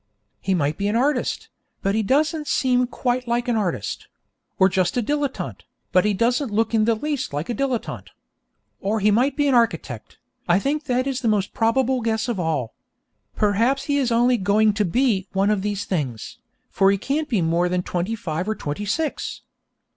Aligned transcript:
He 0.39 0.55
might 0.55 0.79
be 0.79 0.87
an 0.87 0.95
artist, 0.95 1.49
but 1.83 1.93
he 1.93 2.01
doesn't 2.01 2.47
seem 2.47 2.87
quite 2.87 3.27
like 3.27 3.47
an 3.47 3.55
artist; 3.55 4.07
or 4.57 4.67
just 4.67 4.97
a 4.97 5.01
dilettante, 5.03 5.61
but 5.91 6.05
he 6.05 6.13
doesn't 6.15 6.49
look 6.49 6.73
in 6.73 6.85
the 6.85 6.95
least 6.95 7.33
like 7.33 7.51
a 7.51 7.53
dilettante. 7.53 8.09
Or 8.79 8.99
he 8.99 9.11
might 9.11 9.37
be 9.37 9.47
an 9.47 9.53
architect; 9.53 10.17
I 10.47 10.57
think 10.57 10.85
that 10.85 11.05
is 11.05 11.21
the 11.21 11.27
most 11.27 11.53
probable 11.53 12.01
guess 12.01 12.27
of 12.27 12.39
all. 12.39 12.73
Perhaps 13.35 13.83
he 13.83 13.99
is 13.99 14.11
only 14.11 14.37
'going 14.37 14.73
to 14.73 14.85
be' 14.85 15.27
one 15.33 15.51
of 15.51 15.61
these 15.61 15.85
things, 15.85 16.39
for 16.71 16.89
he 16.89 16.97
can't 16.97 17.29
be 17.29 17.43
more 17.43 17.69
than 17.69 17.83
twenty 17.83 18.15
five 18.15 18.49
or 18.49 18.55
twenty 18.55 18.85
six. 18.85 19.43